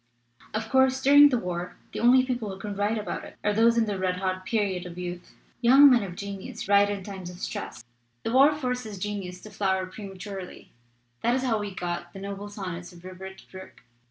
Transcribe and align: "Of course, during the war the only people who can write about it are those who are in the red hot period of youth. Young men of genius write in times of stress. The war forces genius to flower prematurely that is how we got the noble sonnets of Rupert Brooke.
"Of 0.55 0.67
course, 0.67 0.99
during 0.99 1.29
the 1.29 1.37
war 1.37 1.75
the 1.91 1.99
only 1.99 2.25
people 2.25 2.49
who 2.49 2.57
can 2.59 2.73
write 2.75 2.97
about 2.97 3.23
it 3.23 3.35
are 3.43 3.53
those 3.53 3.75
who 3.75 3.81
are 3.81 3.83
in 3.83 3.87
the 3.87 3.99
red 3.99 4.17
hot 4.17 4.47
period 4.47 4.87
of 4.87 4.97
youth. 4.97 5.35
Young 5.61 5.91
men 5.91 6.01
of 6.01 6.15
genius 6.15 6.67
write 6.67 6.89
in 6.89 7.03
times 7.03 7.29
of 7.29 7.37
stress. 7.37 7.85
The 8.23 8.33
war 8.33 8.51
forces 8.55 8.97
genius 8.97 9.41
to 9.41 9.51
flower 9.51 9.85
prematurely 9.85 10.71
that 11.21 11.35
is 11.35 11.43
how 11.43 11.59
we 11.59 11.69
got 11.75 12.13
the 12.13 12.19
noble 12.19 12.49
sonnets 12.49 12.91
of 12.91 13.03
Rupert 13.05 13.43
Brooke. 13.51 13.83